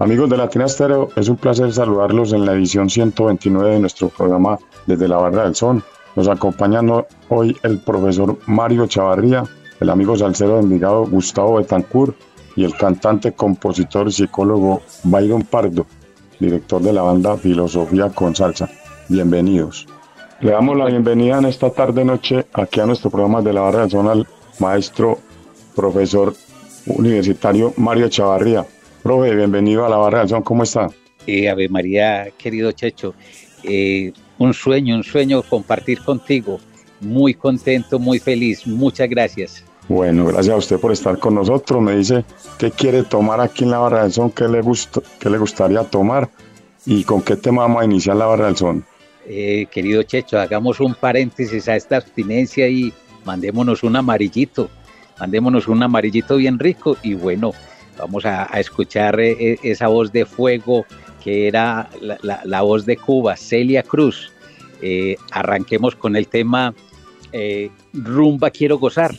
[0.00, 4.58] Amigos de Latina Estéreo, es un placer saludarlos en la edición 129 de nuestro programa
[4.86, 5.84] Desde la Barra del Son.
[6.16, 6.90] Nos acompañan
[7.28, 9.44] hoy el profesor Mario Chavarría,
[9.78, 12.16] el amigo salsero de Envigado Gustavo Betancourt
[12.56, 15.84] y el cantante, compositor y psicólogo Byron Pardo,
[16.38, 18.70] director de la banda Filosofía con Salsa.
[19.10, 19.86] Bienvenidos.
[20.40, 23.90] Le damos la bienvenida en esta tarde-noche aquí a nuestro programa de la Barra del
[23.90, 24.26] Son al
[24.60, 25.18] maestro,
[25.76, 26.32] profesor
[26.86, 28.64] universitario Mario Chavarría.
[29.02, 30.90] Profe, bienvenido a la Barra del Son, ¿cómo está?
[31.26, 33.14] Eh, Ave María, querido Checho,
[33.62, 36.60] eh, un sueño, un sueño compartir contigo.
[37.00, 38.66] Muy contento, muy feliz.
[38.66, 39.64] Muchas gracias.
[39.88, 41.80] Bueno, gracias a usted por estar con nosotros.
[41.80, 42.24] Me dice
[42.58, 45.82] qué quiere tomar aquí en la Barra del Son, qué le, gusta, qué le gustaría
[45.84, 46.28] tomar
[46.84, 48.84] y con qué tema vamos a iniciar la Barra del Son.
[49.26, 52.92] Eh, querido Checho, hagamos un paréntesis a esta abstinencia y
[53.24, 54.68] mandémonos un amarillito.
[55.18, 57.52] Mandémonos un amarillito bien rico y bueno,
[58.00, 60.86] Vamos a, escuchar eh, eh, esa voz de fuego
[61.22, 61.90] que era
[62.22, 64.32] la, voz de Cuba, Celia Cruz.
[64.80, 66.74] Eh, arranquemos con el tema
[67.92, 69.14] Rumba Quiero Gozar.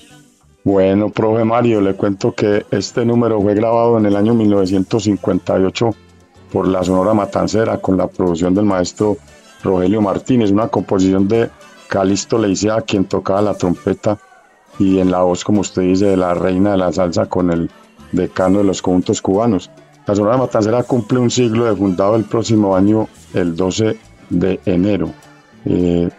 [0.64, 5.92] Bueno, profe Mario, le cuento que este número fue grabado en el año 1958
[6.52, 9.18] por la Sonora Matancera con la producción del maestro
[9.64, 11.50] Rogelio Martínez, una composición de
[11.88, 14.18] Calisto Leicea, quien tocaba la trompeta
[14.80, 17.70] y en la voz, como usted dice, de la reina de la salsa con el
[18.12, 19.70] decano de los conjuntos cubanos.
[20.08, 23.98] La Sonora Matancera cumple un siglo de fundado el próximo año, el 12
[24.30, 25.14] de enero.
[25.66, 26.10] Eh,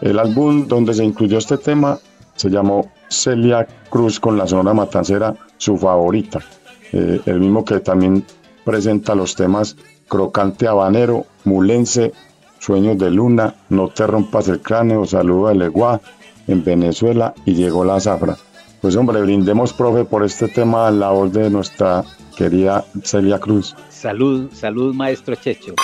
[0.00, 1.98] el álbum donde se incluyó este tema
[2.36, 6.40] se llamó Celia Cruz con la Sonora Matancera, su favorita.
[6.92, 8.24] Eh, el mismo que también
[8.64, 9.76] presenta los temas
[10.08, 12.12] Crocante Habanero, Mulense,
[12.58, 16.00] Sueños de Luna, No te rompas el cráneo, Saludo de Leguá,
[16.46, 18.36] en Venezuela y llegó la zafra.
[18.80, 22.02] Pues hombre, brindemos, profe, por este tema a la voz de nuestra
[22.36, 23.76] querida Celia Cruz.
[23.90, 25.74] Salud, salud, maestro Checho.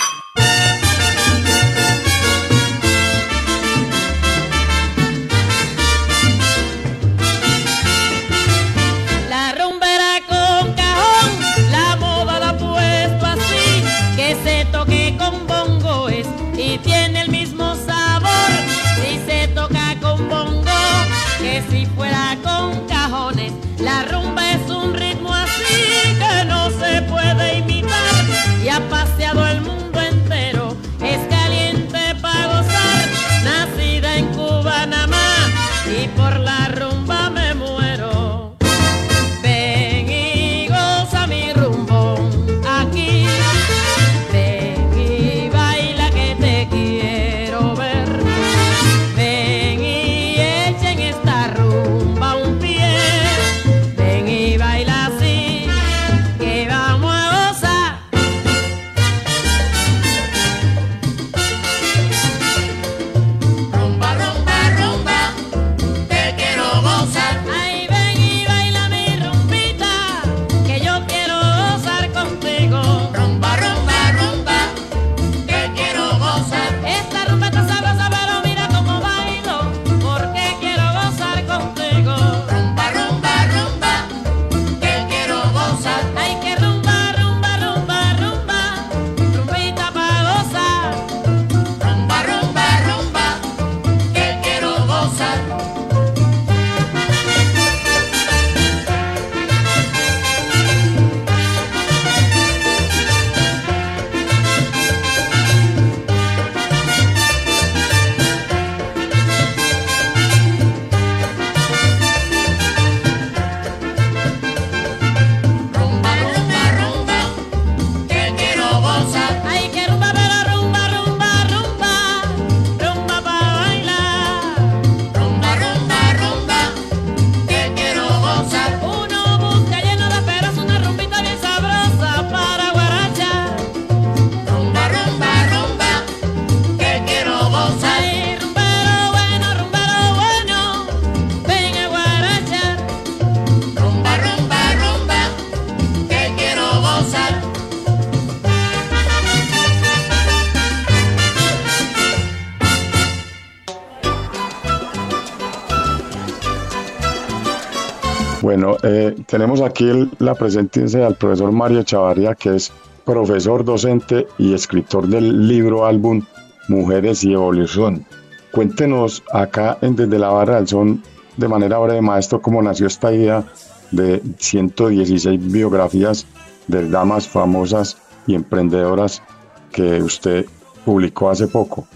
[158.83, 162.73] Eh, tenemos aquí la presencia del profesor Mario Chavarría, que es
[163.05, 166.23] profesor, docente y escritor del libro álbum
[166.69, 168.05] Mujeres y Evolución.
[168.51, 171.03] Cuéntenos acá en Desde la Barra del Son,
[171.37, 173.45] de manera breve, maestro, cómo nació esta idea
[173.93, 176.27] de 116 biografías
[176.67, 179.23] de damas famosas y emprendedoras
[179.71, 180.47] que usted
[180.85, 181.87] publicó hace poco.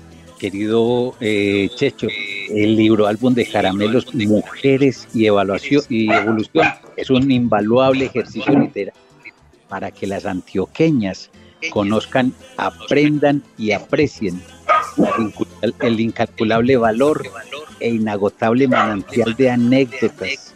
[0.41, 2.09] Querido eh, Checho,
[2.49, 6.67] el libro álbum de Caramelos, Mujeres y Evaluación y Evolución,
[6.97, 8.99] es un invaluable ejercicio literario
[9.69, 11.31] para que las antioqueñas
[11.71, 14.41] conozcan, aprendan y aprecien
[15.83, 17.23] el incalculable valor
[17.79, 20.55] e inagotable manantial de anécdotas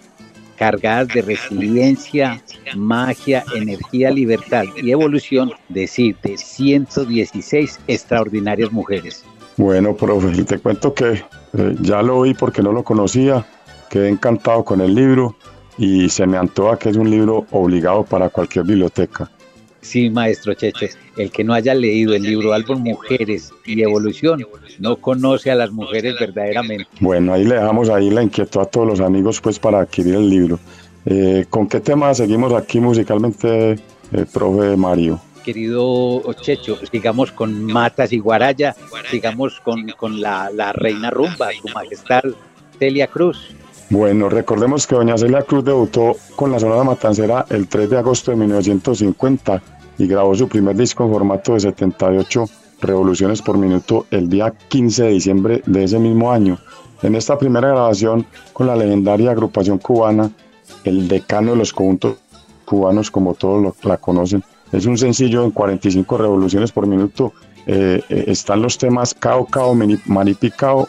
[0.57, 2.43] cargadas de resiliencia,
[2.75, 9.25] magia, energía, libertad y evolución, decir, de 116 extraordinarias mujeres.
[9.57, 13.47] Bueno, profe, te cuento que eh, ya lo oí porque no lo conocía,
[13.89, 15.37] quedé encantado con el libro
[15.79, 19.31] y se me antoja que es un libro obligado para cualquier biblioteca.
[19.81, 24.45] Sí, maestro Cheche, el que no haya leído el libro Álbum Mujeres y Evolución
[24.79, 26.87] no conoce a las mujeres verdaderamente.
[27.01, 30.31] Bueno, ahí le dejamos ahí la inquietud a todos los amigos pues para adquirir el
[30.31, 30.59] libro.
[31.05, 35.21] Eh, ¿Con qué tema seguimos aquí musicalmente, eh, profe Mario?
[35.45, 38.75] Querido Checho, sigamos con Matas y Guaraya,
[39.11, 42.23] sigamos con, con la, la reina rumba, su majestad
[42.79, 43.55] Celia Cruz.
[43.91, 48.31] Bueno, recordemos que doña Celia Cruz debutó con la Sonora Matancera el 3 de agosto
[48.31, 49.63] de 1950
[49.99, 52.47] y grabó su primer disco en formato de 78
[52.81, 56.59] revoluciones por minuto el día 15 de diciembre de ese mismo año.
[57.03, 60.31] En esta primera grabación con la legendaria agrupación cubana,
[60.85, 62.17] el decano de los conjuntos
[62.65, 64.43] cubanos, como todos la conocen,
[64.75, 67.33] es un sencillo en 45 revoluciones por minuto.
[67.67, 69.75] Eh, eh, están los temas Cao Cao,
[70.07, 70.89] Maripicao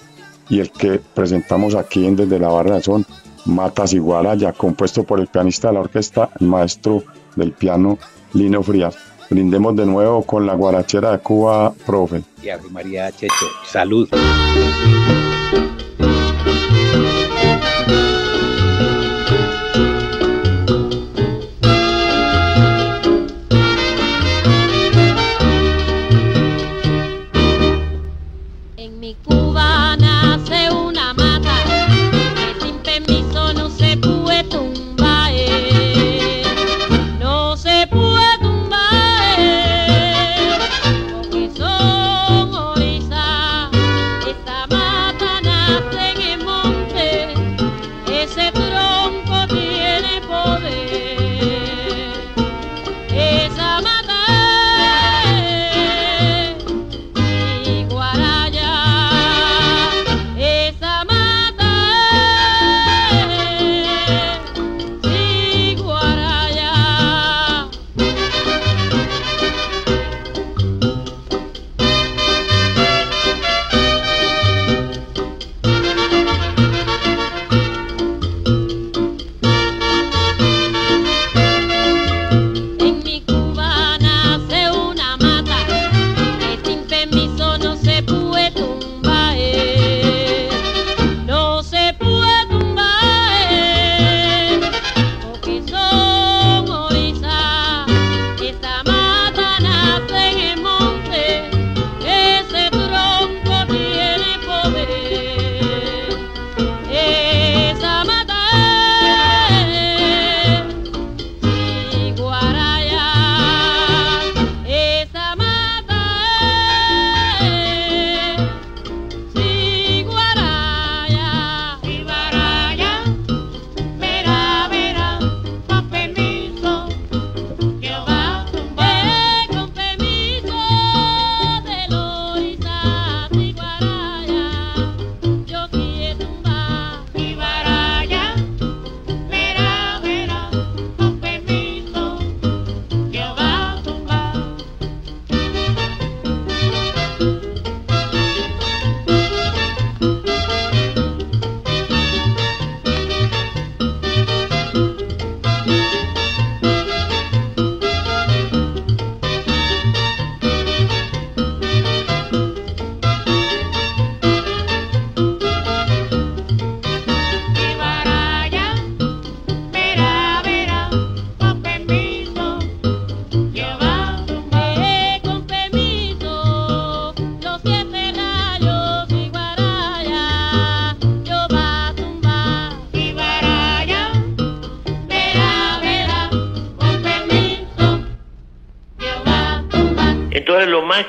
[0.49, 3.05] y el que presentamos aquí en Desde la Barra son
[3.45, 4.01] Matas y
[4.37, 7.03] ya compuesto por el pianista de la orquesta, el maestro
[7.35, 7.99] del piano
[8.33, 8.97] Lino Frías.
[9.29, 12.23] Brindemos de nuevo con la guarachera de Cuba, profe.
[12.41, 14.09] Y María Checho, salud.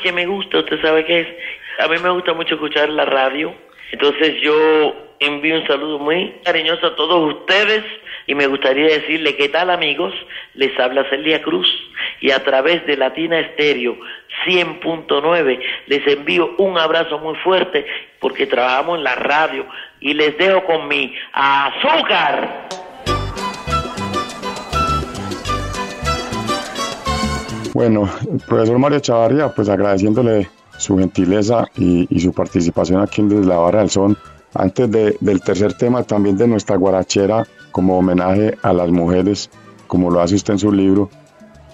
[0.06, 1.26] Que me gusta, usted sabe qué es,
[1.80, 3.52] a mí me gusta mucho escuchar la radio,
[3.90, 7.82] entonces yo envío un saludo muy cariñoso a todos ustedes
[8.28, 10.14] y me gustaría decirle qué tal amigos,
[10.54, 11.66] les habla Celia Cruz
[12.20, 13.98] y a través de Latina Estéreo
[14.46, 17.84] 100.9 les envío un abrazo muy fuerte
[18.20, 19.66] porque trabajamos en la radio
[19.98, 22.68] y les dejo con mi azúcar.
[27.76, 28.08] Bueno,
[28.48, 34.16] profesor Mario Chavarría, pues agradeciéndole su gentileza y, su participación aquí en Desde la Son.
[34.54, 39.50] Antes del tercer tema, también de nuestra guarachera, como homenaje a las mujeres,
[39.88, 41.10] como lo hace usted en su libro,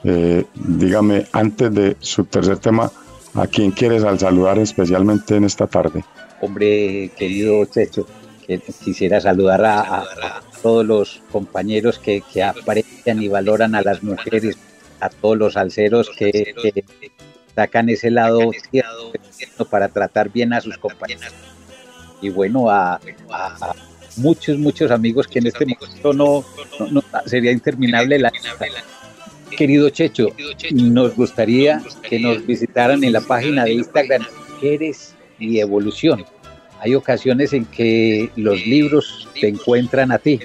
[0.02, 2.90] eh, dígame, antes de su tercer tema,
[3.34, 6.04] ¿a quién quieres al saludar especialmente en esta tarde?
[6.40, 8.08] Hombre, querido Checho,
[8.44, 10.04] que quisiera saludar a,
[10.60, 14.56] todos los compañeros que, que aprecian y valoran a las mujeres
[15.02, 16.54] a todos los alceros que,
[17.54, 18.50] sacan ese lado
[19.68, 21.34] para tratar bien a sus compañeros.
[22.22, 23.00] Y bueno, a,
[24.16, 28.32] muchos, muchos amigos que en este momento no, sería interminable la
[29.50, 30.28] Querido Checho,
[30.72, 34.22] nos gustaría que nos visitaran en la página de Instagram
[34.54, 36.24] Mujeres y Evolución.
[36.80, 40.40] Hay ocasiones en que los libros te encuentran a ti.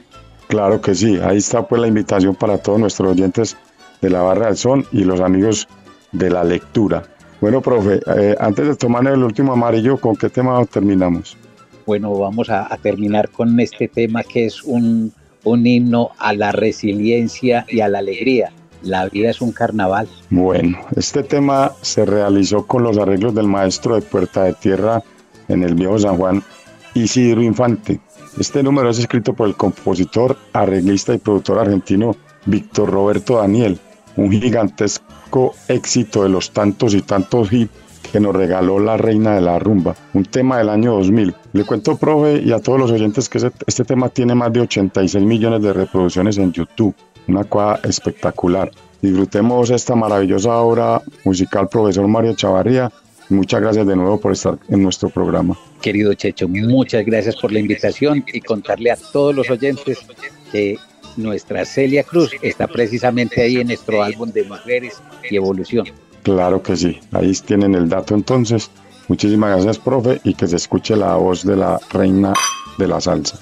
[0.47, 3.55] Claro que sí, ahí está pues la invitación para todos nuestros oyentes
[4.01, 5.67] de la Barra del Son y los amigos
[6.11, 7.03] de la lectura.
[7.39, 11.37] Bueno, profe, eh, antes de tomar el último amarillo, ¿con qué tema terminamos?
[11.85, 15.13] Bueno, vamos a, terminar con este tema que es un,
[15.43, 18.51] un himno a la resiliencia y a la alegría.
[18.81, 20.07] La vida es un carnaval.
[20.29, 25.01] Bueno, este tema se realizó con los arreglos del maestro de Puerta de Tierra
[25.47, 26.43] en el Viejo San Juan,
[26.93, 27.99] Isidro Infante.
[28.39, 33.79] Este número es escrito por el compositor, arreglista y productor argentino Víctor Roberto Daniel
[34.17, 37.71] un gigantesco éxito de los tantos y tantos hits
[38.11, 41.35] que nos regaló la reina de la rumba, un tema del año 2000.
[41.53, 45.23] Le cuento, profe, y a todos los oyentes que este tema tiene más de 86
[45.25, 46.95] millones de reproducciones en YouTube,
[47.27, 48.71] una cosa espectacular.
[49.01, 52.91] Disfrutemos esta maravillosa obra musical, profesor Mario Chavarría.
[53.29, 55.57] Muchas gracias de nuevo por estar en nuestro programa.
[55.81, 59.99] Querido Checho, muchas gracias por la invitación y contarle a todos los oyentes
[60.51, 60.77] que
[61.17, 65.87] nuestra Celia Cruz está precisamente ahí en nuestro álbum de Mujeres y Evolución.
[66.23, 68.69] Claro que sí, ahí tienen el dato entonces.
[69.07, 72.33] Muchísimas gracias, profe, y que se escuche la voz de la reina
[72.77, 73.39] de la salsa.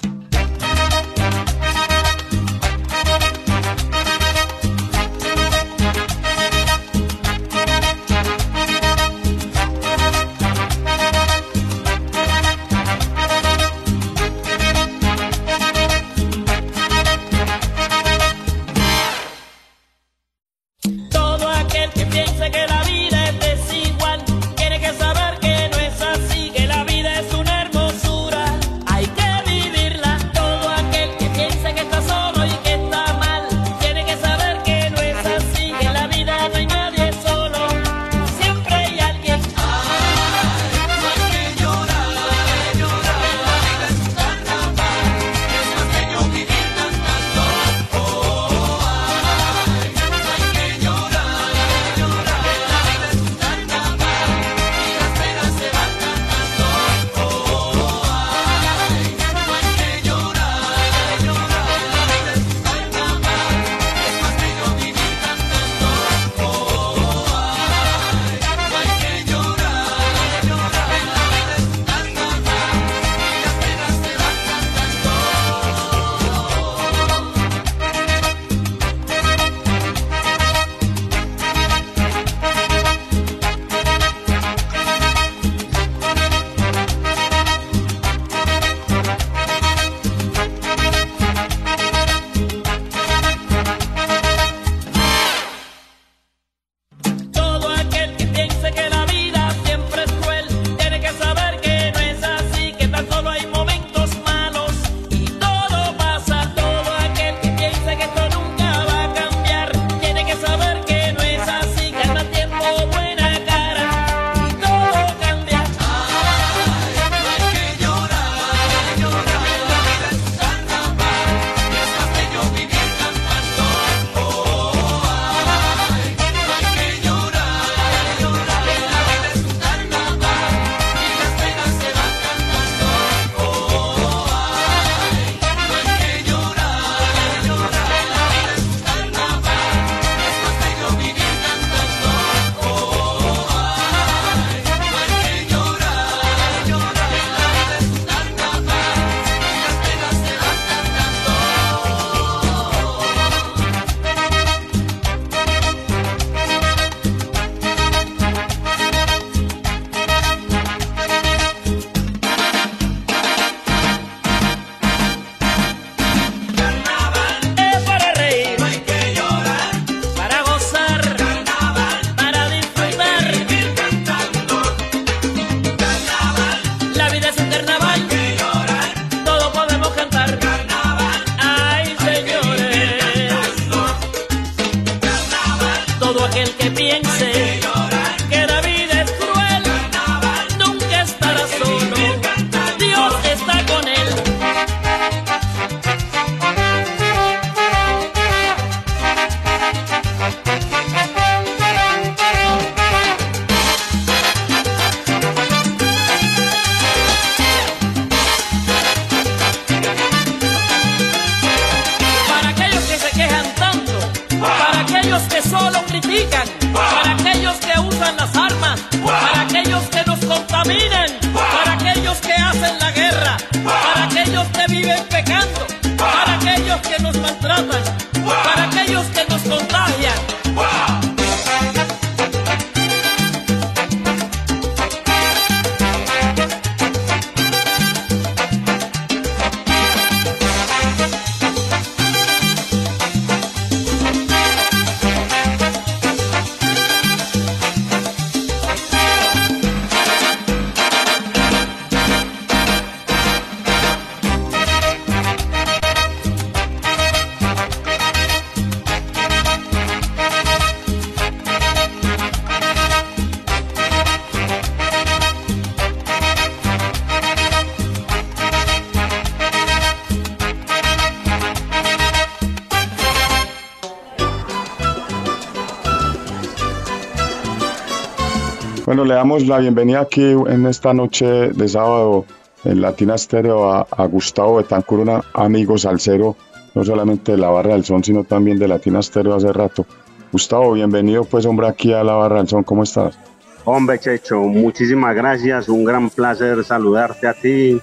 [278.96, 282.24] Bueno, le damos la bienvenida aquí en esta noche de sábado
[282.64, 286.38] en Latina Estéreo a, Gustavo Betancur, un amigo salsero,
[286.74, 289.86] no solamente de la Barra del Son, sino también de Latina Estéreo hace rato.
[290.32, 293.20] Gustavo, bienvenido pues hombre aquí a la Barra del Son, ¿cómo estás?
[293.66, 295.68] Hombre, Checho, muchísimas gracias.
[295.68, 297.78] Un gran placer saludarte a ti,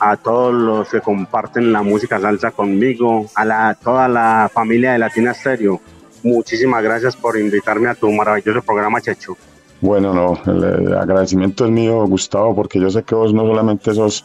[0.00, 5.32] a todos los que comparten la música salsa conmigo, a toda la familia de Latina
[5.32, 5.80] Stereo.
[6.24, 9.36] Muchísimas gracias por invitarme a tu maravilloso programa, Checho.
[9.80, 13.94] Bueno, no, el, el agradecimiento es mío, Gustavo, porque yo sé que vos no solamente
[13.94, 14.24] sos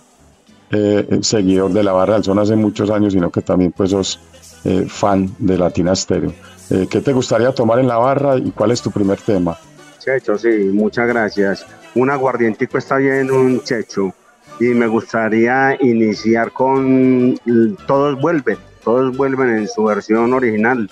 [0.72, 4.20] eh, seguidor de la Barra del Son hace muchos años, sino que también pues sos
[4.64, 6.34] eh, fan de Latina Stereo.
[6.70, 9.58] Eh, ¿Qué te gustaría tomar en la barra y cuál es tu primer tema?
[10.00, 11.66] Checho, sí, muchas gracias.
[11.96, 14.14] Un aguardientico está bien, un checho.
[14.60, 17.38] Y me gustaría iniciar con
[17.86, 20.90] Todos vuelven, todos vuelven en su versión original.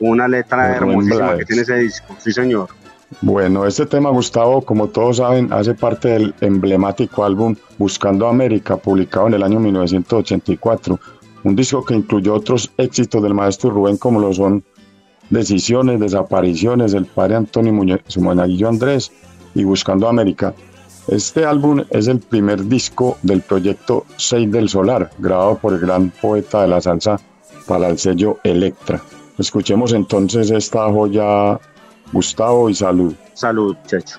[0.00, 2.68] Una letra hermosísima que tiene ese disco, sí señor.
[3.22, 9.28] Bueno, este tema, Gustavo, como todos saben, hace parte del emblemático álbum Buscando América, publicado
[9.28, 11.00] en el año 1984.
[11.44, 14.62] Un disco que incluyó otros éxitos del maestro Rubén, como lo son
[15.30, 19.10] Decisiones, Desapariciones, El Padre Antonio Muñe- su monaguillo Andrés
[19.54, 20.54] y Buscando América.
[21.08, 26.10] Este álbum es el primer disco del proyecto 6 del Solar, grabado por el gran
[26.10, 27.18] poeta de la salsa
[27.66, 29.00] para el sello Electra.
[29.38, 31.58] Escuchemos entonces esta joya,
[32.12, 33.14] Gustavo, y salud.
[33.34, 34.18] Salud, Checho.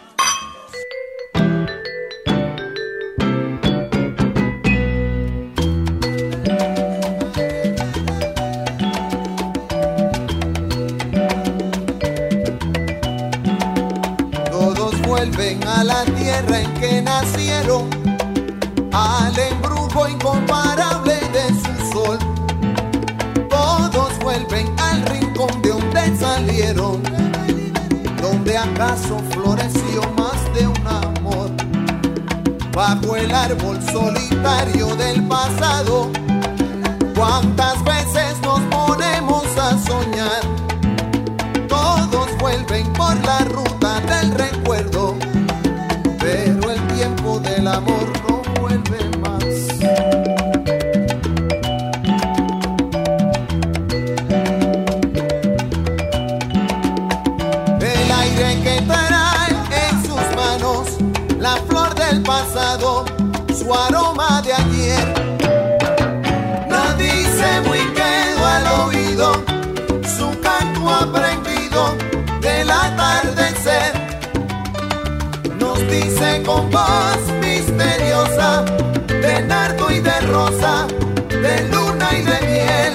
[76.49, 78.65] Con voz misteriosa
[79.07, 80.87] de nardo y de rosa,
[81.29, 82.93] de luna y de miel.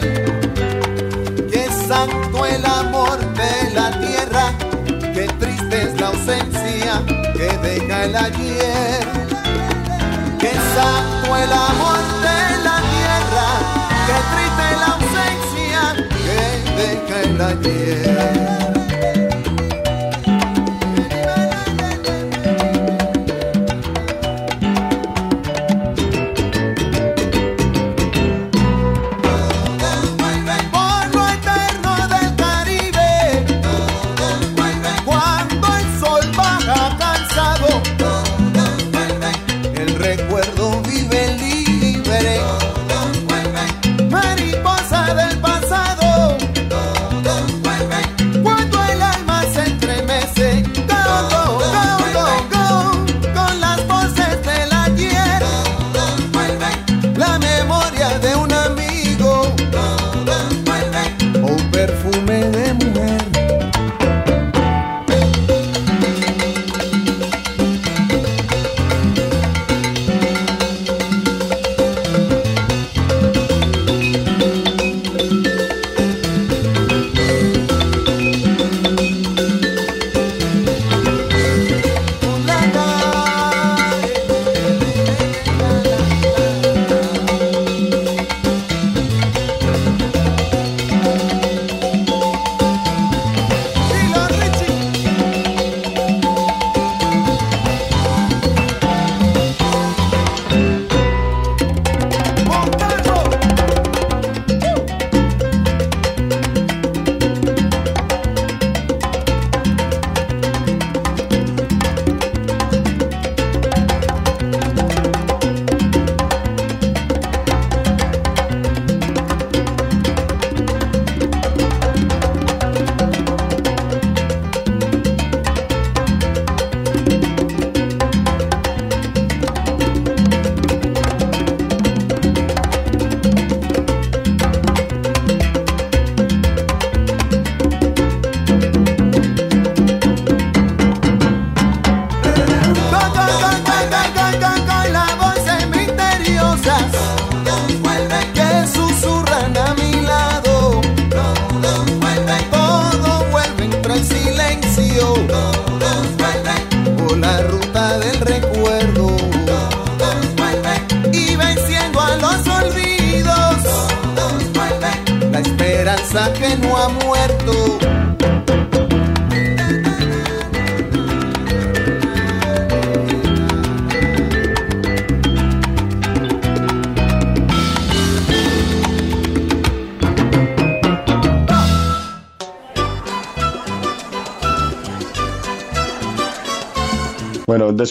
[1.52, 4.44] Que santo el amor de la tierra,
[5.14, 6.94] que triste es la ausencia
[7.38, 9.06] que deja el ayer.
[10.40, 13.48] Que santo el amor de la tierra,
[14.08, 15.80] que triste la ausencia
[16.24, 16.40] que
[16.80, 18.53] deja el ayer.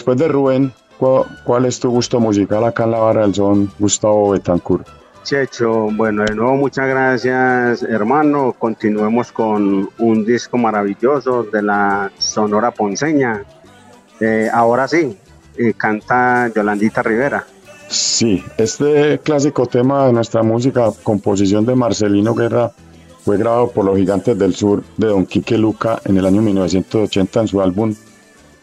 [0.04, 0.72] Después de Rubén,
[1.44, 4.86] ¿cuál, es tu gusto musical acá en la barra del son, Gustavo Betancourt?
[5.22, 8.54] Checho, bueno, de nuevo muchas gracias hermano.
[8.58, 13.46] Continuemos con un disco maravilloso de la Sonora Ponceña.
[14.20, 15.16] Eh, ahora sí,
[15.56, 17.46] eh, canta Yolandita Rivera.
[17.88, 22.72] Sí, este clásico tema de nuestra música, composición de Marcelino Guerra,
[23.24, 27.40] fue grabado por los Gigantes del Sur de Don Quique Luca en el año 1980
[27.40, 27.94] en su álbum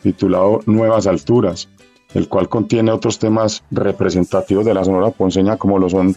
[0.01, 1.69] titulado Nuevas Alturas,
[2.13, 6.15] el cual contiene otros temas representativos de la Sonora Ponceña como lo son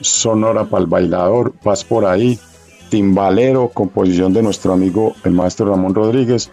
[0.00, 2.38] Sonora para el Bailador, Paz por ahí,
[2.88, 6.50] Timbalero, composición de nuestro amigo el maestro Ramón Rodríguez,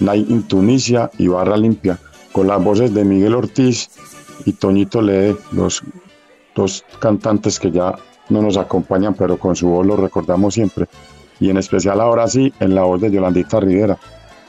[0.00, 1.98] Night in Tunisia y Barra Limpia,
[2.32, 3.90] con las voces de Miguel Ortiz
[4.44, 5.82] y Toñito Lee, los
[6.54, 7.96] dos cantantes que ya
[8.28, 10.86] no nos acompañan, pero con su voz lo recordamos siempre.
[11.38, 13.98] Y en especial ahora sí, en la voz de Yolandita Rivera,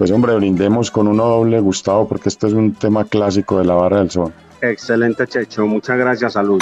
[0.01, 3.75] pues hombre, brindemos con uno doble, Gustavo, porque este es un tema clásico de la
[3.75, 4.33] barra del sol.
[4.59, 5.67] Excelente, Checho.
[5.67, 6.59] Muchas gracias, salud.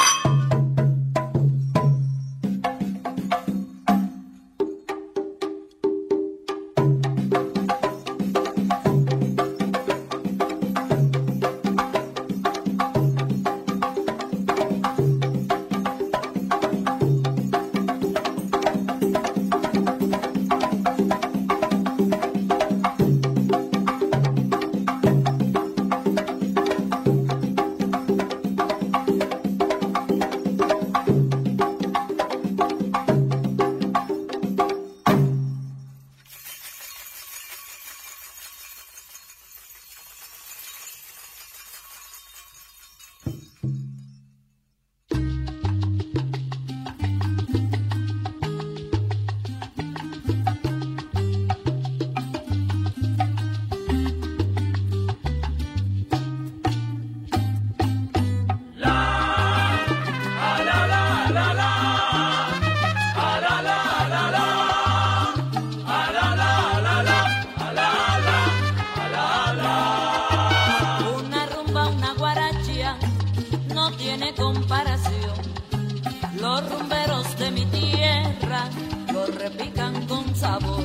[79.57, 80.83] Pican con sabor.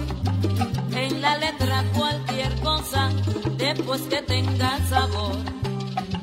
[0.92, 3.10] En la letra cualquier cosa,
[3.56, 5.36] después que tenga sabor.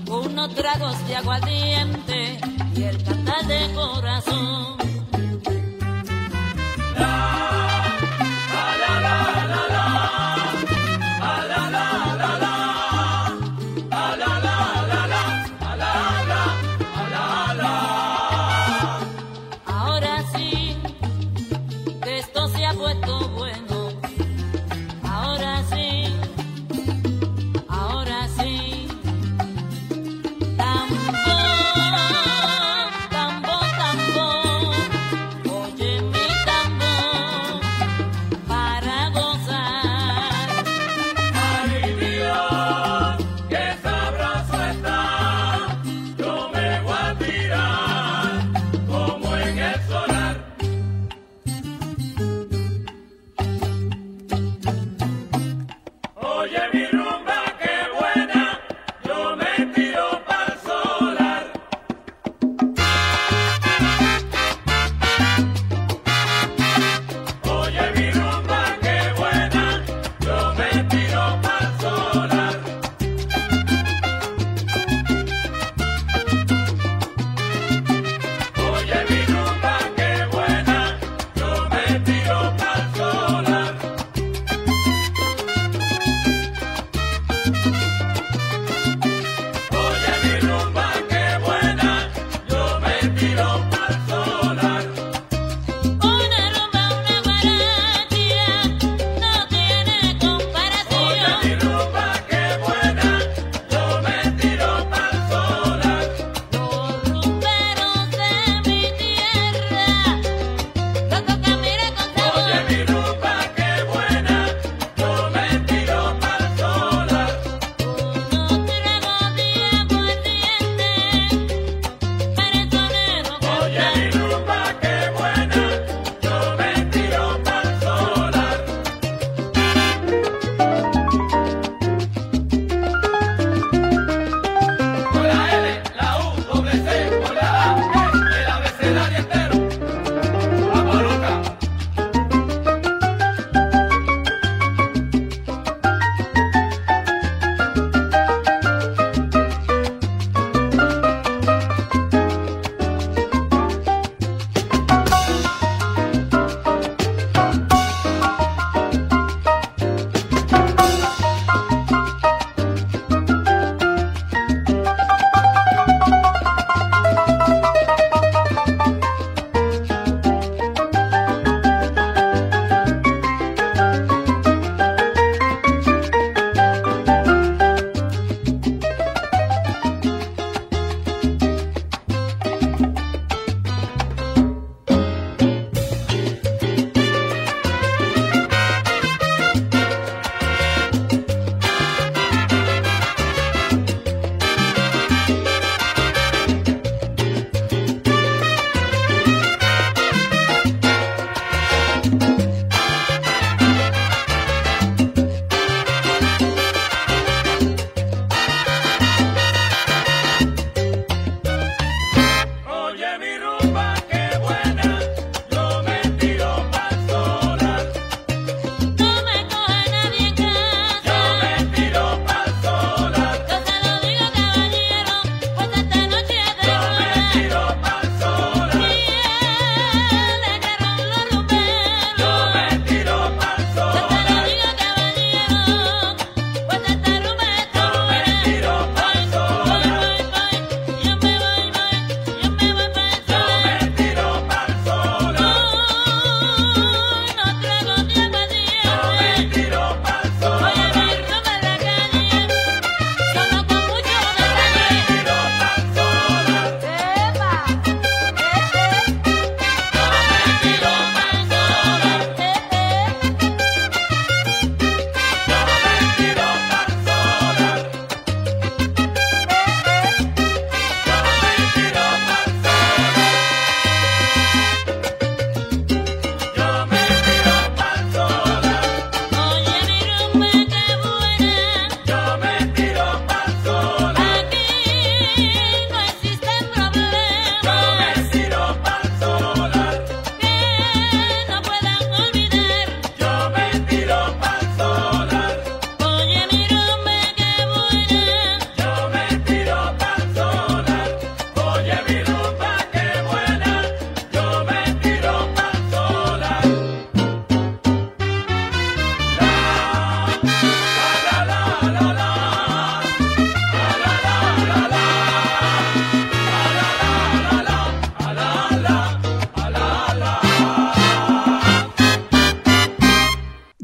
[0.07, 2.39] Unos tragos de aguardiente
[2.75, 4.90] y el cantar de corazón.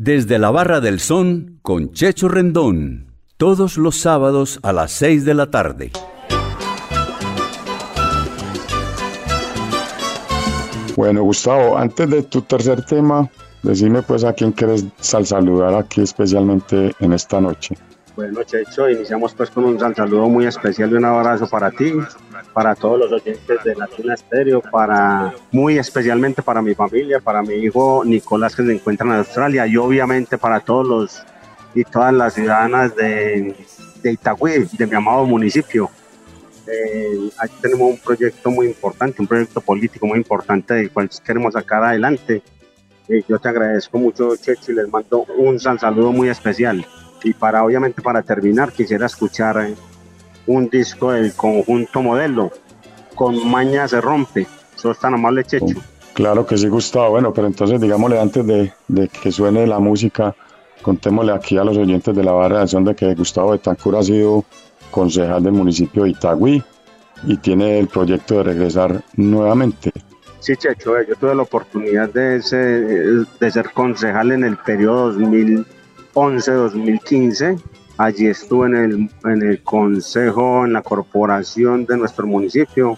[0.08, 3.12] Desde la Barra del Son con Checho Rendón.
[3.36, 5.92] Todos los sábados a las 6 de la tarde.
[10.96, 13.30] Bueno, Gustavo, antes de tu tercer tema,
[13.64, 17.76] decime pues a quién quieres saludar aquí especialmente en esta noche.
[18.18, 21.94] Bueno, Checho, iniciamos pues con un saludo muy especial y un abrazo para ti,
[22.52, 27.54] para todos los oyentes de Latina Estéreo, para muy especialmente para mi familia, para mi
[27.54, 31.24] hijo Nicolás que se encuentra en Australia y obviamente para todos los
[31.76, 33.56] y todas las ciudadanas de,
[34.02, 35.88] de Itagüí, de mi amado municipio.
[36.66, 41.54] Eh, aquí tenemos un proyecto muy importante, un proyecto político muy importante del cual queremos
[41.54, 42.42] sacar adelante.
[43.10, 46.84] Eh, yo te agradezco mucho, Checho, y les mando un saludo muy especial.
[47.24, 49.76] Y para, obviamente, para terminar, quisiera escuchar eh,
[50.46, 52.52] un disco del conjunto modelo,
[53.16, 54.48] con Maña se rompe.
[54.76, 55.76] ¿Sos tan amable, Checho?
[56.14, 57.12] Claro que sí, Gustavo.
[57.12, 60.36] Bueno, pero entonces, digámosle, antes de, de que suene la música,
[60.82, 64.46] contémosle aquí a los oyentes de la barra de que Gustavo Betancur ha sido
[64.92, 66.64] concejal del municipio de Itagüí
[67.24, 69.92] y tiene el proyecto de regresar nuevamente.
[70.40, 75.14] Sí, Checho, eh, yo tuve la oportunidad de ser, de ser concejal en el periodo
[76.18, 77.62] 2011-2015
[77.98, 82.96] Allí estuve en el, en el consejo, en la corporación de nuestro municipio.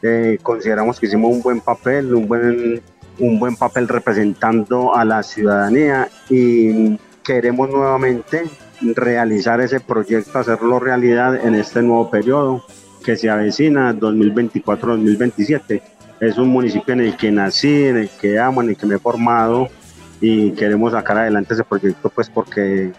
[0.00, 2.80] Eh, consideramos que hicimos un buen papel, un buen,
[3.18, 8.44] un buen papel representando a la ciudadanía y queremos nuevamente
[8.80, 12.64] realizar ese proyecto, hacerlo realidad en este nuevo periodo
[13.04, 15.82] que se avecina 2024-2027.
[16.20, 18.94] Es un municipio en el que nací, en el que amo, en el que me
[18.94, 19.68] he formado
[20.20, 22.92] y queremos sacar adelante ese proyecto pues porque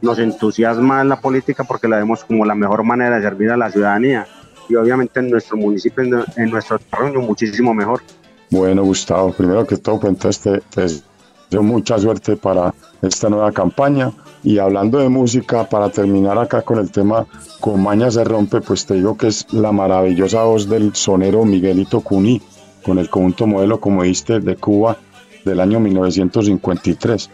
[0.00, 3.70] nos entusiasma la política porque la vemos como la mejor manera de servir a la
[3.70, 4.26] ciudadanía
[4.68, 6.04] y obviamente en nuestro municipio,
[6.36, 8.02] en, nuestro terreno, muchísimo mejor.
[8.50, 14.12] Bueno, Gustavo, primero que todo, pues entonces te, deseo mucha suerte para esta nueva campaña.
[14.44, 17.26] Y hablando de música, para terminar acá con el tema
[17.58, 22.00] Con Maña se rompe, pues te digo que es la maravillosa voz del sonero Miguelito
[22.00, 22.40] Cuní,
[22.84, 24.96] con el conjunto modelo, como viste, de Cuba
[25.44, 27.30] del año 1953.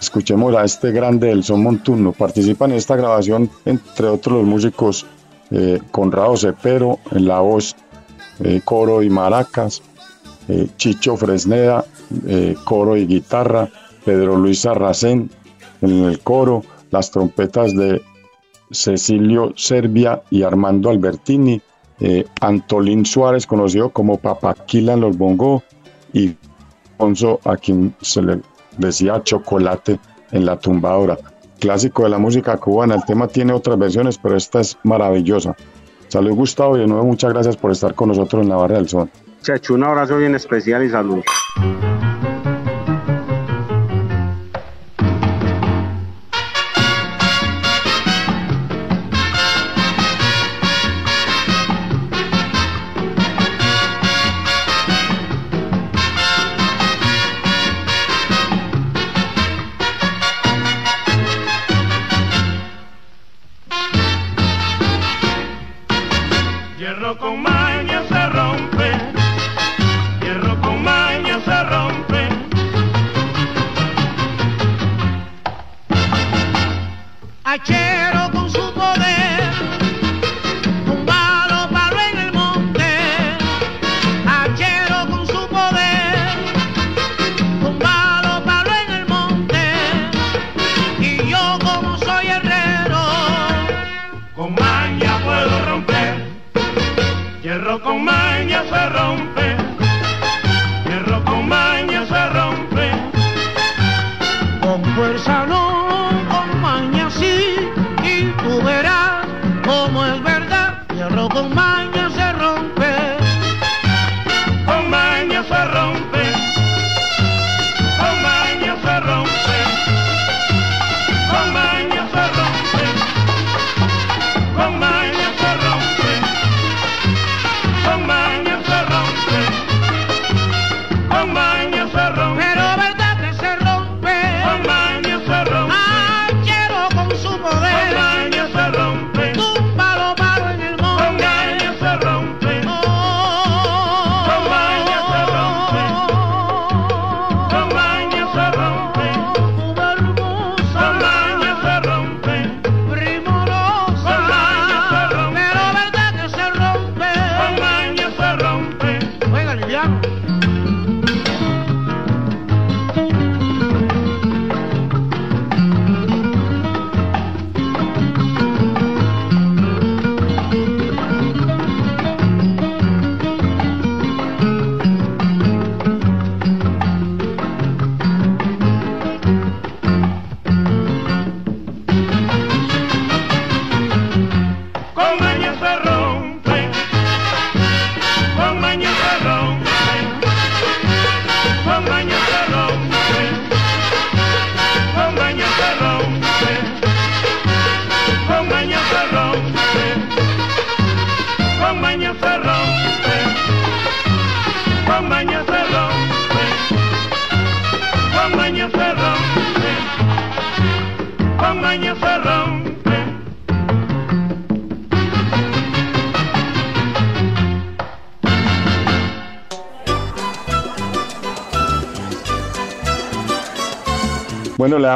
[0.00, 2.12] Escuchemos a este grande del son montuno.
[2.12, 5.06] Participan en esta grabación, entre otros, los músicos
[5.50, 7.76] eh, Conrado Cepero en la voz,
[8.40, 9.82] eh, coro y maracas,
[10.48, 11.84] eh, Chicho Fresneda,
[12.64, 13.68] coro y guitarra,
[14.04, 15.28] Pedro Luis Arracén
[15.80, 18.00] en el coro, las trompetas de
[18.70, 21.60] Cecilio Serbia y Armando Albertini,
[22.40, 25.64] Antolín Suárez, conocido como Papaquila en los bongó,
[26.12, 26.36] y
[26.98, 28.40] Alfonso, a quien se le
[28.78, 29.98] decía Chocolate
[30.32, 31.16] en la tumbadora.
[31.60, 35.54] Clásico de la música cubana, el tema tiene otras versiones, pero esta es maravillosa.
[36.08, 38.88] Salud Gustavo y de nuevo muchas gracias por estar con nosotros en la Barra del
[38.88, 39.10] Sol.
[39.70, 41.22] Un abrazo bien especial y salud.
[67.06, 67.95] Hierro con maña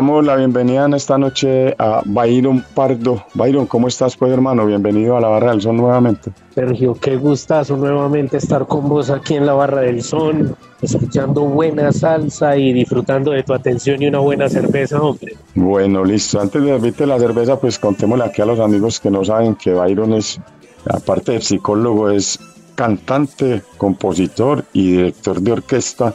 [0.00, 3.22] damos la bienvenida en esta noche a Byron Pardo.
[3.34, 4.64] Byron, ¿cómo estás, pues, hermano?
[4.64, 6.32] Bienvenido a la Barra del Son nuevamente.
[6.54, 11.92] Sergio, qué gustazo nuevamente estar con vos aquí en la Barra del Son, escuchando buena
[11.92, 15.36] salsa y disfrutando de tu atención y una buena cerveza, hombre.
[15.54, 16.40] Bueno, listo.
[16.40, 19.74] Antes de servirte la cerveza, pues contémosle aquí a los amigos que no saben que
[19.74, 20.40] Byron es,
[20.86, 22.38] aparte de psicólogo, es
[22.74, 26.14] cantante, compositor y director de orquesta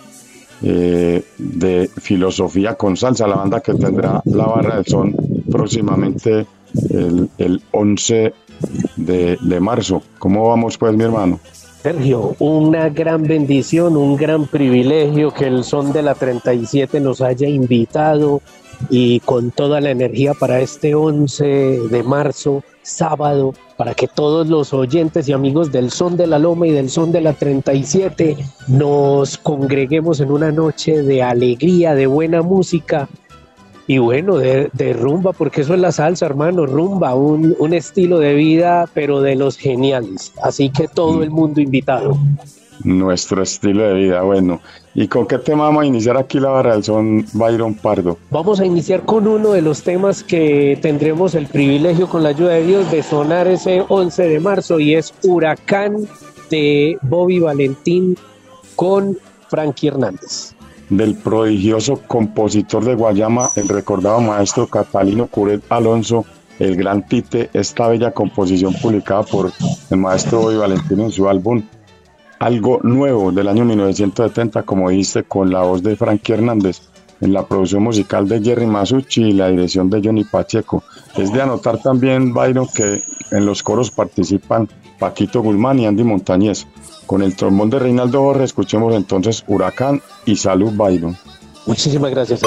[0.61, 5.15] eh, de Filosofía con Salsa, la banda que tendrá la barra del son
[5.51, 6.45] próximamente
[6.89, 8.33] el, el 11
[8.95, 10.01] de, de marzo.
[10.19, 11.39] ¿Cómo vamos pues mi hermano?
[11.83, 17.47] Sergio, una gran bendición, un gran privilegio que el Son de la 37 nos haya
[17.47, 18.41] invitado
[18.89, 24.73] y con toda la energía para este 11 de marzo, sábado, para que todos los
[24.73, 29.38] oyentes y amigos del Son de la Loma y del Son de la 37 nos
[29.38, 33.09] congreguemos en una noche de alegría, de buena música
[33.88, 38.17] y bueno, de, de rumba, porque eso es la salsa, hermano, rumba, un, un estilo
[38.17, 40.34] de vida, pero de los geniales.
[40.41, 42.17] Así que todo el mundo invitado.
[42.84, 44.61] Nuestro estilo de vida, bueno.
[44.93, 48.17] ¿Y con qué tema vamos a iniciar aquí la barra del son Byron Pardo?
[48.32, 52.53] Vamos a iniciar con uno de los temas que tendremos el privilegio con la ayuda
[52.53, 56.07] de Dios de sonar ese 11 de marzo y es Huracán
[56.49, 58.17] de Bobby Valentín
[58.76, 59.17] con
[59.49, 60.53] Frankie Hernández.
[60.89, 66.26] Del prodigioso compositor de Guayama, el recordado maestro Catalino Curet Alonso,
[66.59, 69.51] el gran Tite, esta bella composición publicada por
[69.89, 71.63] el maestro Bobby Valentín en su álbum
[72.39, 76.81] algo nuevo del año 1970, como dice, con la voz de Frankie Hernández,
[77.21, 80.83] en la producción musical de Jerry Masucci y la dirección de Johnny Pacheco.
[81.15, 84.67] Es de anotar también, Byron, que en los coros participan
[84.99, 86.67] Paquito Guzmán y Andy Montañez.
[87.05, 91.15] Con el trombón de Reinaldo Borre, escuchemos entonces Huracán y Salud Byron.
[91.65, 92.41] Muchísimas gracias.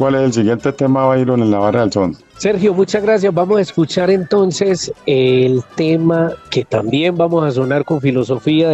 [0.00, 2.16] ¿Cuál es el siguiente tema, Byron, en la barra del son?
[2.38, 3.34] Sergio, muchas gracias.
[3.34, 8.70] Vamos a escuchar entonces el tema que también vamos a sonar con filosofía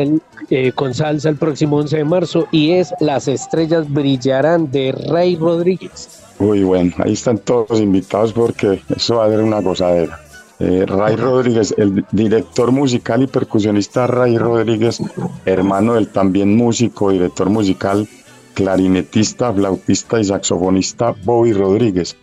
[0.51, 5.35] eh, con salsa el próximo 11 de marzo y es Las estrellas brillarán de Ray
[5.35, 6.23] Rodríguez.
[6.39, 10.21] Uy, bueno, ahí están todos los invitados porque eso va a ser una gozadera.
[10.61, 15.01] Eh, Ray Rodríguez, el director musical y percusionista Ray Rodríguez,
[15.45, 18.09] hermano del también músico, director musical,
[18.57, 22.17] clarinetista, flautista y saxofonista Bobby Rodríguez.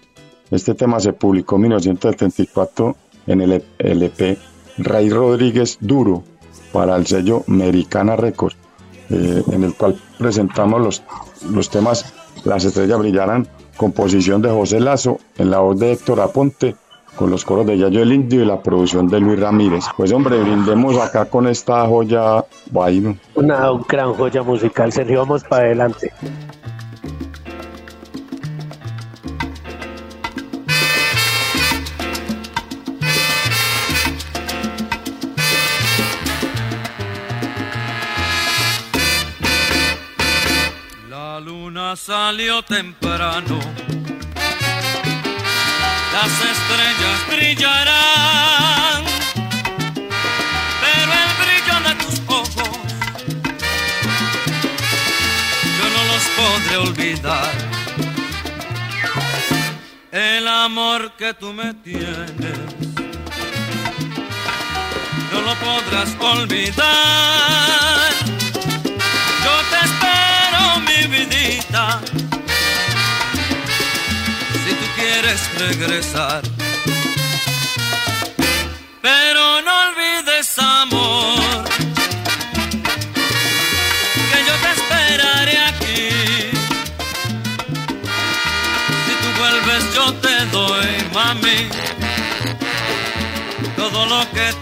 [0.50, 2.96] Este tema se publicó en 1974
[3.28, 4.38] en el LP
[4.80, 6.24] Ray Rodríguez Duro
[6.72, 8.58] para el sello Americana Records,
[9.12, 11.04] eh, en el cual presentamos los,
[11.52, 12.12] los temas
[12.46, 16.76] Las estrellas brillarán, composición de José Lazo, en la voz de Héctor Aponte
[17.16, 19.86] con los coros de Yayo el Indio y la producción de Luis Ramírez.
[19.96, 23.18] Pues hombre, brindemos acá con esta joya Baino.
[23.36, 26.12] Una gran joya musical, Sergio, vamos para adelante.
[41.10, 43.83] La luna salió temprano
[46.14, 49.04] las estrellas brillarán,
[50.82, 52.70] pero el brillo de tus ojos
[55.78, 57.52] yo no los podré olvidar.
[60.12, 62.60] El amor que tú me tienes
[65.32, 68.12] no lo podrás olvidar.
[69.44, 72.02] Yo te espero, mi vidita
[74.96, 76.42] quieres regresar.
[79.02, 81.64] Pero no olvides, amor,
[84.30, 86.10] que yo te esperaré aquí.
[89.06, 91.70] Si tú vuelves, yo te doy, mami,
[93.76, 94.53] todo lo que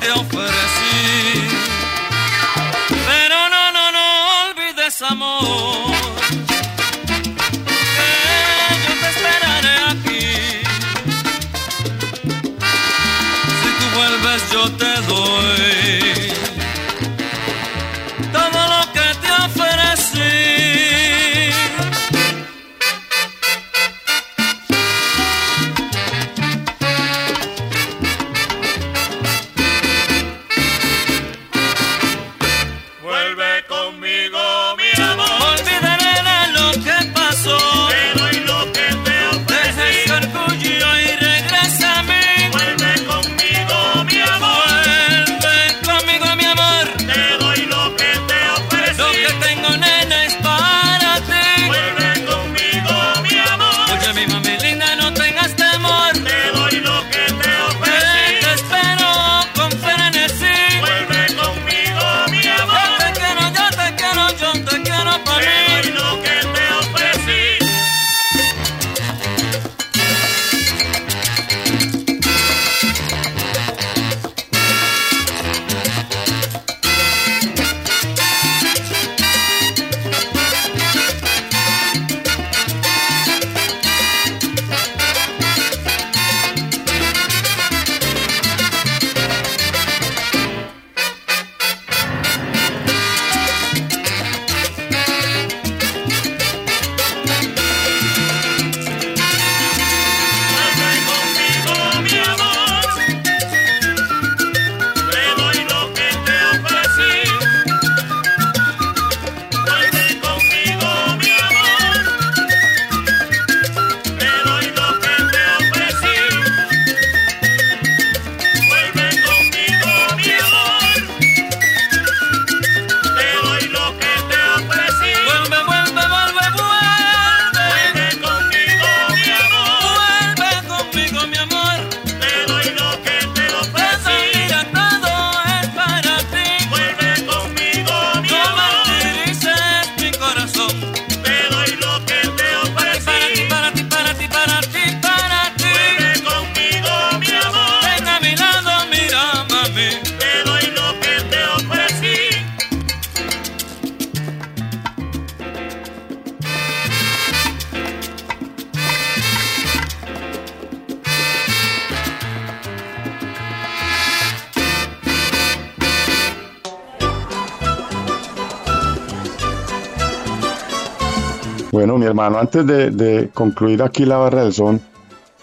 [172.41, 174.81] antes de, concluir aquí la barra del son,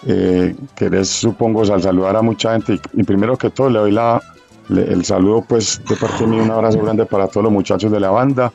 [0.04, 4.20] eh, querés, supongo, saludar a mucha gente y, primero que todo le doy la,
[4.68, 8.10] el saludo pues de parte mí, un abrazo grande para todos los muchachos de la
[8.10, 8.52] banda.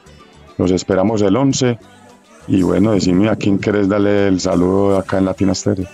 [0.58, 1.80] Los esperamos el 11
[2.48, 5.88] y bueno, decime a quién querés darle el saludo acá en Latina Stereo.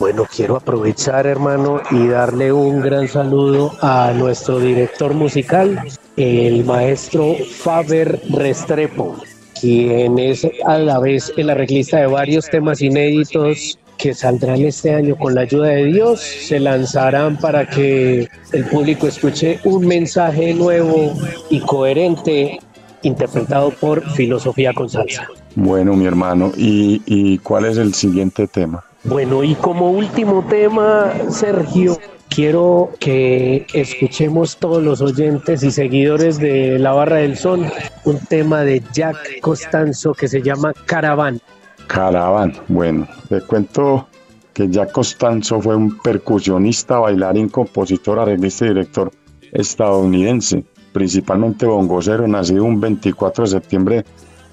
[0.00, 5.80] Bueno, quiero aprovechar, hermano, y darle un gran saludo a nuestro director musical,
[6.16, 9.16] el maestro Faber Restrepo,
[9.62, 15.16] quien es a la vez el arreglista de varios temas inéditos que saldrán este año
[15.16, 21.14] con la ayuda de Dios, se lanzarán para que el público escuche un mensaje nuevo
[21.48, 22.58] y coherente
[23.02, 25.28] interpretado por Filosofía con Salsa.
[25.54, 28.82] Bueno, mi hermano, ¿y, y cuál es el siguiente tema?
[29.04, 31.98] Bueno, y como último tema, Sergio,
[32.34, 37.66] quiero que escuchemos todos los oyentes y seguidores de La Barra del Sol
[38.04, 41.40] un tema de Jack Costanzo que se llama Caravan.
[41.86, 44.08] Caravan, bueno, te cuento
[44.54, 49.10] que Jack Costanzo fue un percusionista, bailarín, compositor, arreglista y director
[49.52, 54.04] estadounidense, principalmente bongocero, nacido un 24 de septiembre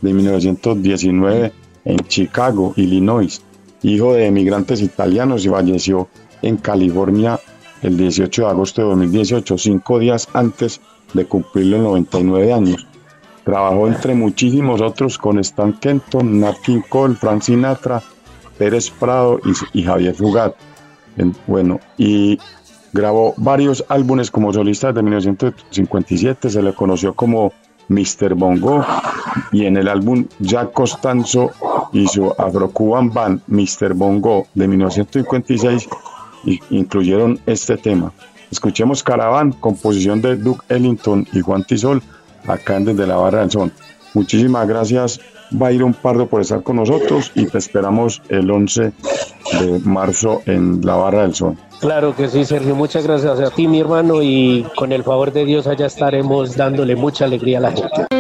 [0.02, 1.54] de 1919
[1.86, 3.42] en Chicago, Illinois,
[3.84, 6.10] hijo de emigrantes italianos y falleció
[6.42, 7.40] en California
[7.82, 10.82] el 18 de agosto de 2018, cinco días antes
[11.14, 12.88] de cumplir los 99 años.
[13.44, 18.02] Trabajó entre muchísimos otros con Stan Kenton, Nat King Cole, Frank Sinatra,
[18.58, 19.40] Pérez Prado
[19.74, 20.56] y, Javier Fugat.
[21.48, 22.38] bueno, y
[22.94, 27.54] grabó varios álbumes como solista desde 1957, se le conoció como
[27.88, 28.36] Mr.
[28.36, 28.86] Bongo
[29.52, 31.52] y en el álbum Jack Costanzo
[31.92, 33.94] y su Afro-Cuban Band Mr.
[33.94, 35.88] Bongo de 1956
[36.70, 38.12] incluyeron este tema.
[38.52, 42.02] Escuchemos Caravan, composición de Duke Ellington y Juan Tisol,
[42.48, 43.72] acá en Desde la Barra del Son.
[44.14, 45.20] Muchísimas gracias,
[45.52, 48.92] Byron Pardo, por estar con nosotros y te esperamos el 11
[49.60, 51.58] de marzo en la Barra del Son.
[51.80, 52.76] Claro que sí, Sergio.
[52.76, 56.96] Muchas gracias a ti, mi hermano, y con el favor de Dios allá estaremos dándole
[56.96, 58.19] mucha alegría a la gente.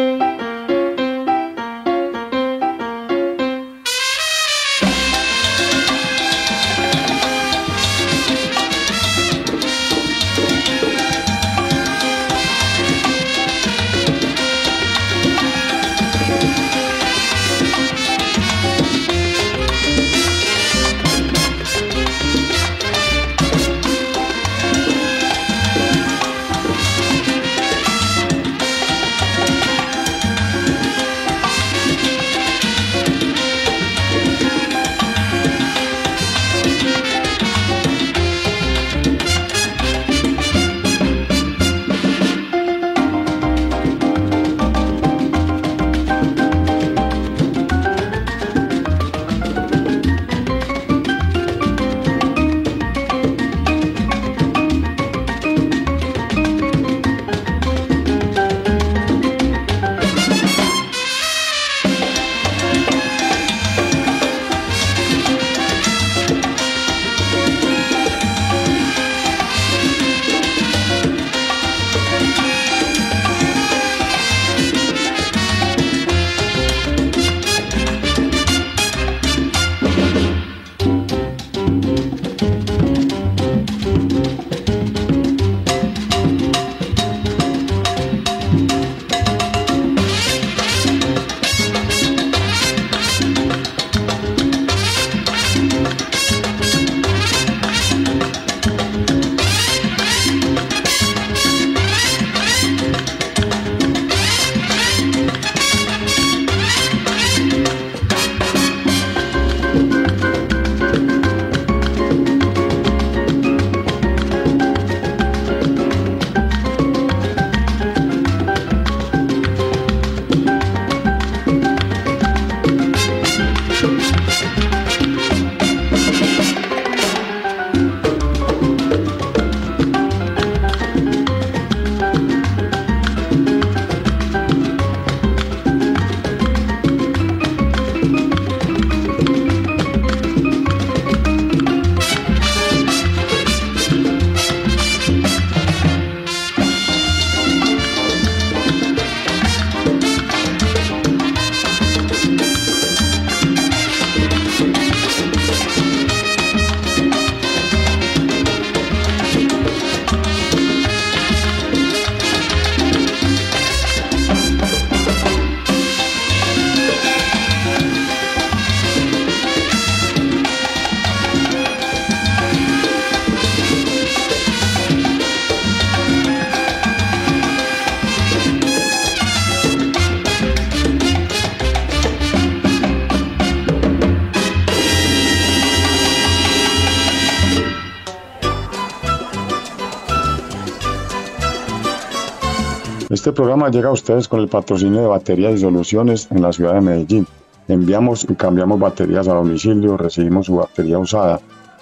[193.10, 196.76] Este programa llega a ustedes con el patrocinio de baterías y soluciones en la ciudad
[196.76, 197.26] de Medellín.
[197.68, 201.40] Enviamos y cambiamos baterías a domicilio, recibimos su batería usada.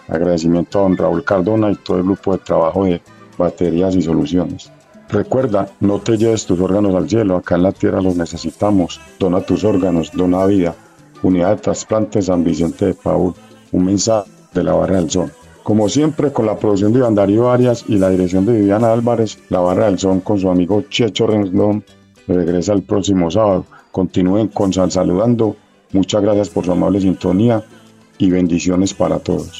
[0.07, 3.01] Agradecimiento a don Raúl Cardona y todo el grupo de trabajo de
[3.37, 4.71] baterías y soluciones.
[5.09, 9.01] Recuerda, no te lleves tus órganos al cielo, acá en la tierra los necesitamos.
[9.19, 10.75] Dona tus órganos, dona vida.
[11.23, 13.33] Unidad de Trasplantes San Vicente de Paul.
[13.73, 15.29] Un mensaje de la Barra del Sol.
[15.67, 19.37] Como siempre, con la producción de Iván Darío Arias y la dirección de Viviana Álvarez,
[19.49, 21.83] la Barra del Son con su amigo Checho Renslón
[22.25, 23.65] regresa el próximo sábado.
[23.91, 25.57] Continúen con Sal Saludando.
[25.91, 27.65] Muchas gracias por su amable sintonía
[28.17, 29.59] y bendiciones para todos.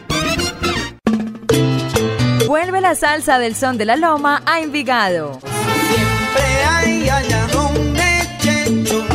[2.51, 5.39] Vuelve la salsa del son de la loma a Envigado.
[5.39, 8.03] Siempre hay allá donde
[8.39, 9.05] Checho,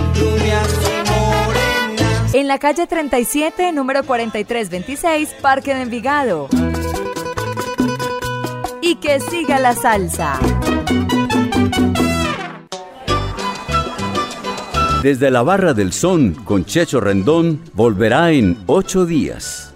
[1.04, 2.34] morenas.
[2.34, 6.48] En la calle 37, número 4326, Parque de Envigado.
[8.80, 10.38] Y que siga la salsa.
[15.02, 19.75] Desde la Barra del Son con Checho Rendón volverá en ocho días.